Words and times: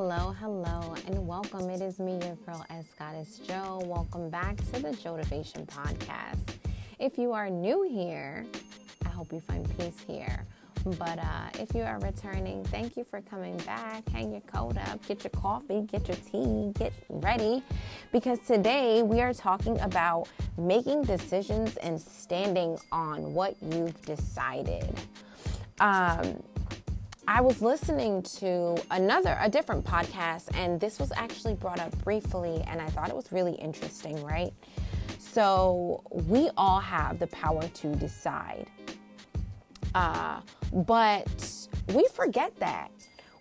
Hello, 0.00 0.32
hello, 0.38 0.94
and 1.08 1.26
welcome. 1.26 1.68
It 1.70 1.80
is 1.80 1.98
me, 1.98 2.12
your 2.24 2.36
girl, 2.46 2.64
S 2.70 2.86
Goddess 2.96 3.40
Joe. 3.40 3.82
Welcome 3.84 4.30
back 4.30 4.56
to 4.56 4.80
the 4.80 4.90
Jotivation 4.90 5.66
Podcast. 5.66 6.54
If 7.00 7.18
you 7.18 7.32
are 7.32 7.50
new 7.50 7.82
here, 7.82 8.46
I 9.04 9.08
hope 9.08 9.32
you 9.32 9.40
find 9.40 9.68
peace 9.76 9.98
here. 10.06 10.46
But 10.84 11.18
uh, 11.18 11.48
if 11.54 11.74
you 11.74 11.82
are 11.82 11.98
returning, 11.98 12.62
thank 12.66 12.96
you 12.96 13.02
for 13.02 13.20
coming 13.22 13.56
back. 13.66 14.08
Hang 14.10 14.30
your 14.30 14.40
coat 14.42 14.76
up, 14.76 15.04
get 15.08 15.24
your 15.24 15.32
coffee, 15.32 15.80
get 15.80 16.06
your 16.06 16.16
tea, 16.30 16.72
get 16.78 16.92
ready. 17.08 17.64
Because 18.12 18.38
today 18.46 19.02
we 19.02 19.20
are 19.20 19.34
talking 19.34 19.80
about 19.80 20.28
making 20.56 21.02
decisions 21.02 21.76
and 21.78 22.00
standing 22.00 22.78
on 22.92 23.34
what 23.34 23.56
you've 23.60 24.00
decided. 24.02 24.96
Um, 25.80 26.40
I 27.30 27.42
was 27.42 27.60
listening 27.60 28.22
to 28.40 28.74
another, 28.90 29.36
a 29.38 29.50
different 29.50 29.84
podcast, 29.84 30.48
and 30.54 30.80
this 30.80 30.98
was 30.98 31.12
actually 31.14 31.52
brought 31.52 31.78
up 31.78 31.94
briefly, 32.02 32.64
and 32.66 32.80
I 32.80 32.88
thought 32.88 33.10
it 33.10 33.14
was 33.14 33.30
really 33.30 33.52
interesting, 33.52 34.24
right? 34.24 34.50
So, 35.18 36.02
we 36.10 36.48
all 36.56 36.80
have 36.80 37.18
the 37.18 37.26
power 37.26 37.68
to 37.68 37.94
decide. 37.96 38.66
Uh, 39.94 40.40
but 40.72 41.68
we 41.92 42.08
forget 42.14 42.58
that. 42.60 42.90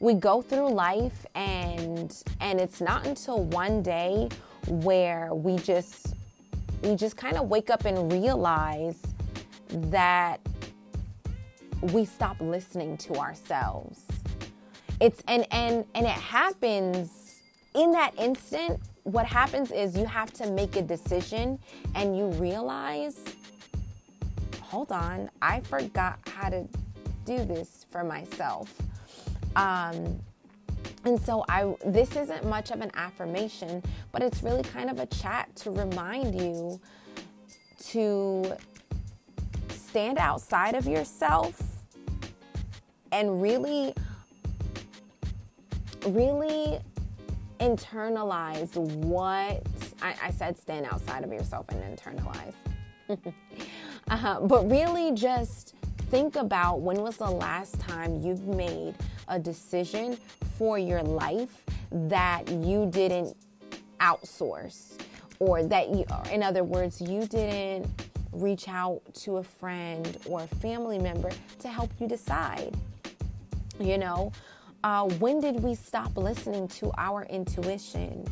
We 0.00 0.14
go 0.14 0.42
through 0.42 0.70
life 0.70 1.24
and 1.36 2.12
and 2.40 2.60
it's 2.60 2.80
not 2.80 3.06
until 3.06 3.44
one 3.44 3.82
day 3.82 4.28
where 4.66 5.32
we 5.32 5.56
just 5.58 6.14
we 6.82 6.96
just 6.96 7.16
kind 7.16 7.36
of 7.36 7.48
wake 7.48 7.70
up 7.70 7.84
and 7.84 8.12
realize 8.12 9.00
that 9.68 10.40
we 11.82 12.04
stop 12.04 12.40
listening 12.40 12.96
to 12.98 13.14
ourselves. 13.14 14.02
It's 15.00 15.22
and 15.28 15.46
and 15.50 15.84
and 15.94 16.06
it 16.06 16.12
happens 16.12 17.42
in 17.74 17.92
that 17.92 18.12
instant. 18.18 18.80
What 19.02 19.26
happens 19.26 19.70
is 19.70 19.96
you 19.96 20.06
have 20.06 20.32
to 20.34 20.50
make 20.50 20.76
a 20.76 20.82
decision 20.82 21.58
and 21.94 22.16
you 22.16 22.26
realize, 22.28 23.18
hold 24.62 24.90
on, 24.90 25.30
I 25.40 25.60
forgot 25.60 26.18
how 26.26 26.48
to 26.48 26.66
do 27.24 27.44
this 27.44 27.86
for 27.90 28.02
myself. 28.02 28.74
Um, 29.54 30.20
and 31.04 31.20
so 31.20 31.44
I 31.48 31.74
this 31.84 32.16
isn't 32.16 32.44
much 32.44 32.70
of 32.70 32.80
an 32.80 32.90
affirmation, 32.94 33.82
but 34.12 34.22
it's 34.22 34.42
really 34.42 34.62
kind 34.62 34.90
of 34.90 34.98
a 34.98 35.06
chat 35.06 35.54
to 35.56 35.70
remind 35.70 36.40
you 36.40 36.80
to 37.90 38.56
stand 39.96 40.18
outside 40.18 40.74
of 40.74 40.86
yourself 40.86 41.58
and 43.12 43.40
really, 43.40 43.94
really 46.08 46.78
internalize 47.60 48.76
what 48.76 49.62
I, 50.02 50.14
I 50.22 50.30
said 50.32 50.58
stand 50.58 50.84
outside 50.84 51.24
of 51.24 51.32
yourself 51.32 51.64
and 51.70 51.98
internalize. 51.98 52.52
uh, 54.10 54.40
but 54.40 54.70
really 54.70 55.12
just 55.12 55.74
think 56.10 56.36
about 56.36 56.82
when 56.82 57.00
was 57.00 57.16
the 57.16 57.30
last 57.30 57.80
time 57.80 58.20
you've 58.20 58.46
made 58.46 58.94
a 59.28 59.38
decision 59.38 60.18
for 60.58 60.78
your 60.78 61.02
life 61.02 61.64
that 61.90 62.46
you 62.50 62.84
didn't 62.90 63.34
outsource 64.00 65.00
or 65.38 65.62
that 65.62 65.88
you 65.88 66.04
in 66.30 66.42
other 66.42 66.64
words 66.64 67.00
you 67.00 67.26
didn't 67.26 67.86
reach 68.36 68.68
out 68.68 69.02
to 69.14 69.38
a 69.38 69.42
friend 69.42 70.18
or 70.26 70.42
a 70.42 70.46
family 70.46 70.98
member 70.98 71.30
to 71.58 71.68
help 71.68 71.90
you 71.98 72.06
decide. 72.06 72.74
You 73.78 73.98
know, 73.98 74.32
uh, 74.84 75.08
when 75.18 75.40
did 75.40 75.62
we 75.62 75.74
stop 75.74 76.16
listening 76.16 76.68
to 76.68 76.92
our 76.96 77.24
intuition? 77.24 78.26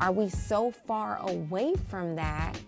Are 0.00 0.12
we 0.12 0.28
so 0.28 0.70
far 0.70 1.18
away 1.18 1.74
from 1.88 2.14
that 2.16 2.58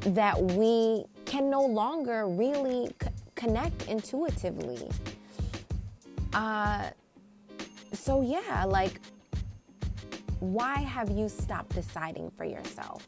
that 0.00 0.40
we 0.40 1.04
can 1.24 1.50
no 1.50 1.64
longer 1.64 2.26
really 2.26 2.90
c- 3.00 3.08
connect 3.34 3.86
intuitively? 3.86 4.90
Uh, 6.32 6.90
so, 7.92 8.22
yeah, 8.22 8.64
like, 8.64 9.00
why 10.40 10.74
have 10.80 11.10
you 11.10 11.28
stopped 11.28 11.74
deciding 11.74 12.30
for 12.32 12.44
yourself? 12.44 13.06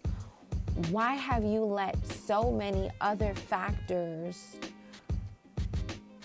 Why 0.89 1.15
have 1.15 1.45
you 1.45 1.65
let 1.65 2.07
so 2.07 2.51
many 2.51 2.91
other 3.01 3.35
factors 3.35 4.57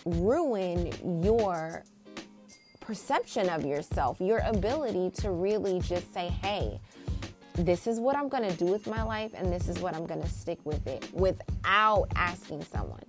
ruin 0.05 0.91
your 1.23 1.83
perception 2.79 3.49
of 3.49 3.65
yourself, 3.65 4.19
your 4.21 4.39
ability 4.39 5.09
to 5.21 5.31
really 5.31 5.79
just 5.81 6.13
say, 6.13 6.27
hey, 6.27 6.79
this 7.55 7.87
is 7.87 7.99
what 7.99 8.15
I'm 8.15 8.29
going 8.29 8.47
to 8.49 8.55
do 8.55 8.65
with 8.65 8.87
my 8.87 9.01
life 9.03 9.31
and 9.33 9.51
this 9.51 9.67
is 9.67 9.79
what 9.79 9.95
I'm 9.95 10.05
going 10.05 10.21
to 10.21 10.29
stick 10.29 10.59
with 10.63 10.85
it 10.87 11.09
without 11.13 12.07
asking 12.15 12.63
someone. 12.63 13.03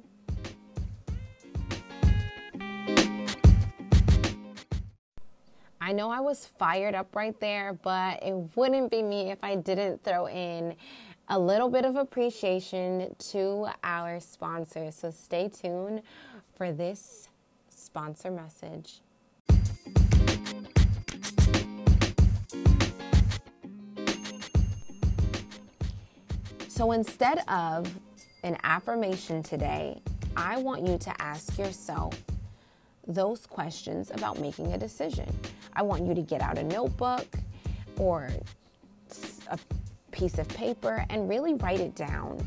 I 5.80 5.92
know 5.92 6.10
I 6.10 6.18
was 6.18 6.44
fired 6.44 6.96
up 6.96 7.14
right 7.14 7.38
there, 7.38 7.72
but 7.72 8.20
it 8.20 8.34
wouldn't 8.56 8.90
be 8.90 9.02
me 9.02 9.30
if 9.30 9.38
I 9.44 9.54
didn't 9.54 10.02
throw 10.02 10.26
in 10.26 10.74
a 11.28 11.38
little 11.38 11.68
bit 11.68 11.84
of 11.84 11.96
appreciation 11.96 13.14
to 13.18 13.68
our 13.82 14.20
sponsors. 14.20 14.94
So 14.94 15.10
stay 15.10 15.48
tuned 15.48 16.02
for 16.54 16.72
this 16.72 17.28
sponsor 17.68 18.30
message. 18.30 19.00
So 26.68 26.92
instead 26.92 27.38
of 27.48 27.92
an 28.42 28.58
affirmation 28.62 29.42
today, 29.42 30.00
I 30.36 30.58
want 30.58 30.86
you 30.86 30.98
to 30.98 31.22
ask 31.22 31.58
yourself 31.58 32.22
those 33.06 33.46
questions 33.46 34.10
about 34.10 34.38
making 34.38 34.74
a 34.74 34.78
decision. 34.78 35.26
I 35.72 35.82
want 35.82 36.04
you 36.06 36.14
to 36.14 36.22
get 36.22 36.42
out 36.42 36.58
a 36.58 36.62
notebook 36.62 37.26
or 37.96 38.28
a 39.48 39.58
piece 40.16 40.38
of 40.38 40.48
paper 40.48 41.04
and 41.10 41.28
really 41.28 41.54
write 41.54 41.78
it 41.78 41.94
down. 41.94 42.44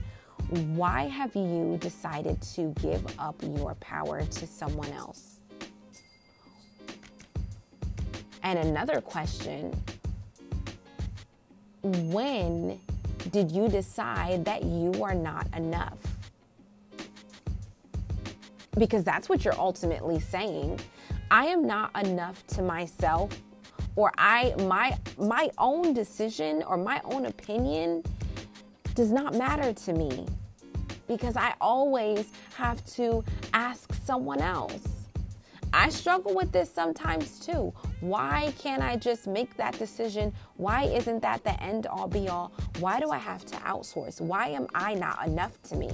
Why 0.49 1.03
have 1.03 1.35
you 1.35 1.77
decided 1.79 2.41
to 2.55 2.73
give 2.81 3.05
up 3.19 3.35
your 3.43 3.75
power 3.75 4.25
to 4.25 4.47
someone 4.47 4.91
else? 4.91 5.35
And 8.41 8.57
another 8.57 8.99
question 9.01 9.79
when 11.83 12.79
did 13.31 13.51
you 13.51 13.69
decide 13.69 14.43
that 14.45 14.63
you 14.63 14.91
are 15.03 15.13
not 15.13 15.47
enough? 15.55 15.99
Because 18.77 19.03
that's 19.03 19.29
what 19.29 19.45
you're 19.45 19.59
ultimately 19.59 20.19
saying. 20.19 20.79
I 21.29 21.45
am 21.45 21.67
not 21.67 21.95
enough 22.03 22.45
to 22.47 22.63
myself 22.63 23.37
or 23.99 24.13
I 24.17 24.55
my 24.59 24.97
my 25.17 25.51
own 25.57 25.93
decision 25.93 26.63
or 26.63 26.77
my 26.77 27.01
own 27.03 27.25
opinion 27.25 28.01
does 28.95 29.11
not 29.11 29.35
matter 29.35 29.73
to 29.73 29.91
me 29.91 30.25
because 31.05 31.35
I 31.35 31.53
always 31.59 32.31
have 32.55 32.85
to 32.95 33.25
ask 33.53 33.93
someone 34.05 34.39
else. 34.39 34.87
I 35.73 35.89
struggle 35.89 36.33
with 36.33 36.53
this 36.53 36.73
sometimes 36.73 37.41
too. 37.41 37.73
Why 37.99 38.53
can't 38.57 38.81
I 38.81 38.95
just 38.95 39.27
make 39.27 39.57
that 39.57 39.77
decision? 39.77 40.31
Why 40.55 40.83
isn't 40.83 41.21
that 41.21 41.43
the 41.43 41.61
end 41.61 41.85
all 41.85 42.07
be 42.07 42.29
all? 42.29 42.53
Why 42.79 43.01
do 43.01 43.09
I 43.09 43.17
have 43.17 43.45
to 43.47 43.57
outsource? 43.57 44.21
Why 44.21 44.47
am 44.47 44.67
I 44.73 44.93
not 44.93 45.27
enough 45.27 45.61
to 45.63 45.75
me? 45.75 45.91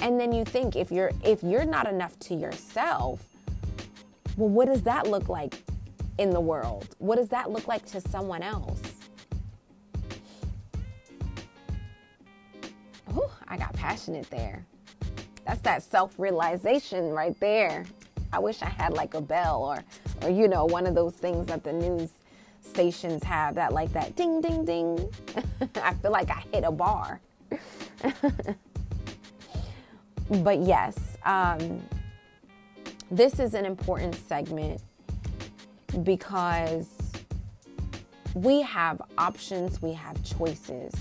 And 0.00 0.18
then 0.18 0.32
you 0.32 0.44
think 0.44 0.74
if 0.74 0.90
you're 0.90 1.12
if 1.24 1.44
you're 1.44 1.64
not 1.64 1.86
enough 1.86 2.18
to 2.26 2.34
yourself, 2.34 3.20
well 4.36 4.48
what 4.48 4.66
does 4.66 4.82
that 4.82 5.06
look 5.06 5.28
like 5.28 5.65
in 6.18 6.30
the 6.30 6.40
world? 6.40 6.94
What 6.98 7.16
does 7.16 7.28
that 7.28 7.50
look 7.50 7.68
like 7.68 7.84
to 7.86 8.00
someone 8.00 8.42
else? 8.42 8.80
Ooh, 13.16 13.30
I 13.48 13.56
got 13.56 13.72
passionate 13.74 14.28
there. 14.30 14.64
That's 15.46 15.60
that 15.62 15.82
self-realization 15.82 17.10
right 17.10 17.38
there. 17.40 17.84
I 18.32 18.38
wish 18.38 18.62
I 18.62 18.68
had 18.68 18.92
like 18.92 19.14
a 19.14 19.20
bell 19.20 19.62
or 19.62 19.84
or 20.22 20.30
you 20.30 20.48
know, 20.48 20.64
one 20.64 20.86
of 20.86 20.94
those 20.94 21.14
things 21.14 21.46
that 21.46 21.62
the 21.62 21.72
news 21.72 22.10
stations 22.60 23.22
have 23.22 23.54
that 23.54 23.72
like 23.72 23.92
that 23.92 24.16
ding 24.16 24.40
ding 24.40 24.64
ding. 24.64 25.08
I 25.82 25.94
feel 25.94 26.10
like 26.10 26.30
I 26.30 26.42
hit 26.52 26.64
a 26.64 26.72
bar. 26.72 27.20
but 30.28 30.60
yes, 30.60 30.98
um, 31.24 31.80
this 33.10 33.38
is 33.38 33.54
an 33.54 33.64
important 33.64 34.14
segment 34.14 34.80
because 36.04 36.88
we 38.34 38.62
have 38.62 39.00
options, 39.16 39.80
we 39.80 39.92
have 39.92 40.22
choices. 40.22 40.92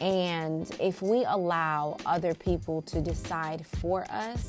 And 0.00 0.70
if 0.80 1.02
we 1.02 1.24
allow 1.24 1.96
other 2.06 2.34
people 2.34 2.82
to 2.82 3.00
decide 3.00 3.66
for 3.66 4.06
us, 4.10 4.48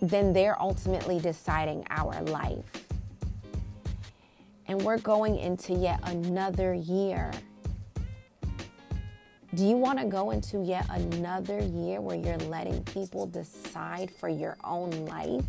then 0.00 0.32
they're 0.32 0.60
ultimately 0.60 1.18
deciding 1.18 1.84
our 1.90 2.22
life. 2.22 2.86
And 4.66 4.80
we're 4.82 4.98
going 4.98 5.36
into 5.38 5.74
yet 5.74 6.00
another 6.04 6.72
year. 6.72 7.32
Do 9.52 9.66
you 9.66 9.76
want 9.76 9.98
to 9.98 10.06
go 10.06 10.30
into 10.30 10.62
yet 10.62 10.86
another 10.90 11.58
year 11.58 12.00
where 12.00 12.16
you're 12.16 12.38
letting 12.38 12.84
people 12.84 13.26
decide 13.26 14.10
for 14.10 14.28
your 14.28 14.56
own 14.62 14.90
life? 15.06 15.44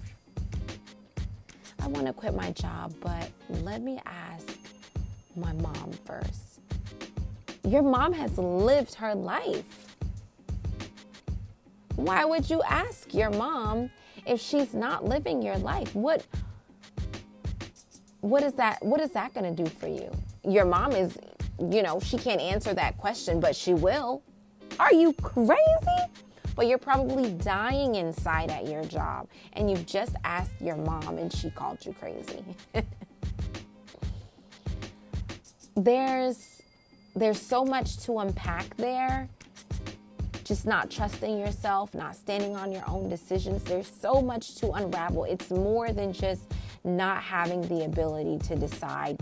I 1.81 1.87
want 1.87 2.07
to 2.07 2.13
quit 2.13 2.35
my 2.35 2.51
job, 2.51 2.93
but 3.01 3.29
let 3.63 3.81
me 3.81 3.99
ask 4.05 4.57
my 5.35 5.53
mom 5.53 5.91
first. 6.05 6.59
Your 7.67 7.81
mom 7.81 8.13
has 8.13 8.37
lived 8.37 8.93
her 8.95 9.15
life. 9.15 9.95
Why 11.95 12.25
would 12.25 12.49
you 12.49 12.61
ask 12.63 13.13
your 13.13 13.29
mom 13.31 13.89
if 14.25 14.39
she's 14.39 14.73
not 14.73 15.05
living 15.05 15.41
your 15.41 15.57
life? 15.57 15.93
What 15.95 16.25
what 18.21 18.43
is 18.43 18.53
that 18.53 18.83
what 18.83 19.01
is 19.01 19.11
that 19.11 19.33
going 19.33 19.55
to 19.55 19.63
do 19.63 19.69
for 19.69 19.87
you? 19.87 20.11
Your 20.43 20.65
mom 20.65 20.91
is, 20.93 21.17
you 21.59 21.83
know, 21.83 21.99
she 21.99 22.17
can't 22.17 22.41
answer 22.41 22.73
that 22.73 22.97
question, 22.97 23.39
but 23.39 23.55
she 23.55 23.73
will. 23.73 24.21
Are 24.79 24.93
you 24.93 25.13
crazy? 25.13 25.57
But 26.55 26.67
you're 26.67 26.77
probably 26.77 27.31
dying 27.31 27.95
inside 27.95 28.49
at 28.49 28.67
your 28.67 28.83
job 28.83 29.27
and 29.53 29.69
you've 29.69 29.85
just 29.85 30.15
asked 30.23 30.61
your 30.61 30.75
mom 30.75 31.17
and 31.17 31.31
she 31.31 31.49
called 31.49 31.85
you 31.85 31.93
crazy. 31.93 32.43
there's 35.75 36.61
there's 37.15 37.41
so 37.41 37.65
much 37.65 37.97
to 38.05 38.19
unpack 38.19 38.75
there 38.77 39.29
just 40.51 40.65
not 40.65 40.91
trusting 40.91 41.39
yourself, 41.39 41.93
not 41.93 42.13
standing 42.13 42.57
on 42.57 42.73
your 42.73 42.83
own 42.85 43.07
decisions. 43.07 43.63
There's 43.63 43.87
so 43.89 44.21
much 44.21 44.55
to 44.55 44.71
unravel. 44.71 45.23
It's 45.23 45.49
more 45.49 45.93
than 45.93 46.11
just 46.11 46.41
not 46.83 47.23
having 47.23 47.61
the 47.69 47.85
ability 47.85 48.37
to 48.49 48.57
decide. 48.57 49.17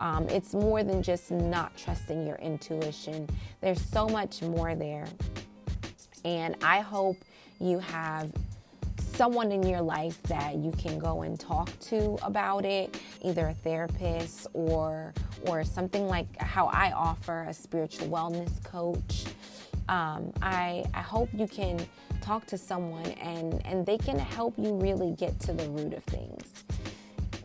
Um, 0.00 0.28
it's 0.28 0.54
more 0.54 0.82
than 0.82 1.00
just 1.00 1.30
not 1.30 1.76
trusting 1.76 2.26
your 2.26 2.34
intuition. 2.36 3.28
There's 3.60 3.80
so 3.80 4.08
much 4.08 4.42
more 4.42 4.74
there. 4.74 5.06
And 6.24 6.56
I 6.62 6.80
hope 6.80 7.16
you 7.60 7.78
have 7.78 8.32
someone 8.98 9.52
in 9.52 9.62
your 9.62 9.82
life 9.82 10.22
that 10.24 10.56
you 10.56 10.72
can 10.72 10.98
go 10.98 11.22
and 11.22 11.38
talk 11.38 11.70
to 11.80 12.16
about 12.22 12.64
it, 12.64 12.98
either 13.22 13.48
a 13.48 13.54
therapist 13.54 14.46
or 14.52 15.12
or 15.46 15.64
something 15.64 16.06
like 16.08 16.26
how 16.40 16.66
I 16.66 16.92
offer 16.92 17.46
a 17.48 17.54
spiritual 17.54 18.08
wellness 18.08 18.62
coach. 18.64 19.24
Um, 19.88 20.32
I, 20.40 20.84
I 20.94 21.00
hope 21.00 21.28
you 21.32 21.46
can 21.46 21.84
talk 22.20 22.46
to 22.46 22.56
someone 22.56 23.06
and, 23.12 23.60
and 23.66 23.84
they 23.84 23.98
can 23.98 24.18
help 24.18 24.54
you 24.56 24.74
really 24.74 25.12
get 25.12 25.38
to 25.40 25.52
the 25.52 25.68
root 25.70 25.92
of 25.92 26.04
things, 26.04 26.64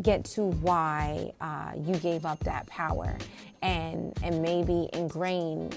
get 0.03 0.23
to 0.25 0.43
why 0.43 1.33
uh, 1.41 1.71
you 1.75 1.95
gave 1.95 2.25
up 2.25 2.39
that 2.41 2.67
power, 2.67 3.17
and, 3.63 4.17
and 4.21 4.41
maybe 4.41 4.87
ingrain 4.93 5.71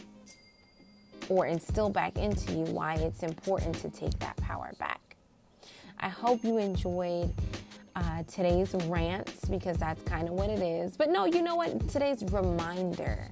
or 1.31 1.47
instill 1.47 1.88
back 1.88 2.19
into 2.19 2.53
you 2.53 2.65
why 2.65 2.97
it's 2.97 3.23
important 3.23 3.77
to 3.77 3.88
take 3.88 4.19
that 4.19 4.37
power 4.38 4.73
back. 4.79 5.17
I 6.00 6.09
hope 6.09 6.43
you 6.44 6.59
enjoyed 6.59 7.32
uh, 7.94 8.25
today's 8.25 8.75
rants 8.87 9.44
because 9.47 9.77
that's 9.77 10.03
kind 10.03 10.29
of 10.29 10.35
what 10.35 10.50
it 10.50 10.61
is. 10.61 10.97
But 10.97 11.09
no, 11.09 11.27
you 11.27 11.43
know 11.43 11.55
what? 11.55 11.88
Today's 11.88 12.25
reminder 12.32 13.29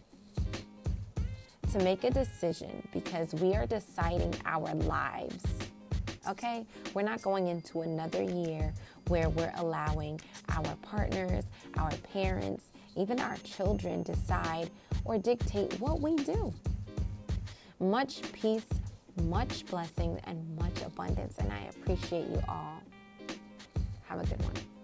to 1.73 1.79
make 1.81 2.05
a 2.05 2.11
decision 2.11 2.87
because 2.93 3.35
we 3.35 3.55
are 3.55 3.67
deciding 3.67 4.35
our 4.47 4.73
lives. 4.75 5.44
Okay? 6.29 6.67
We're 6.94 7.03
not 7.03 7.21
going 7.21 7.49
into 7.49 7.83
another 7.83 8.23
year 8.23 8.73
where 9.09 9.29
we're 9.29 9.53
allowing 9.56 10.21
our 10.51 10.77
partners, 10.83 11.44
our 11.77 11.91
parents, 12.12 12.65
even 12.97 13.19
our 13.21 13.37
children 13.39 14.03
decide 14.05 14.71
or 15.05 15.19
dictate 15.19 15.73
what 15.81 16.01
we 16.01 16.15
do. 16.17 16.55
Much 17.81 18.23
peace, 18.33 18.67
much 19.23 19.65
blessings, 19.67 20.21
and 20.25 20.57
much 20.57 20.83
abundance. 20.83 21.37
And 21.39 21.53
I 21.53 21.69
appreciate 21.71 22.27
you 22.29 22.43
all. 22.49 22.83
Have 24.09 24.21
a 24.21 24.27
good 24.27 24.43
one. 24.43 24.78